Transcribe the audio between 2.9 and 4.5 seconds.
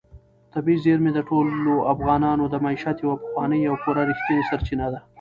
یوه پخوانۍ او پوره رښتینې